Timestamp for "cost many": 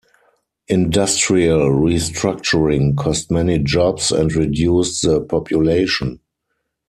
2.97-3.59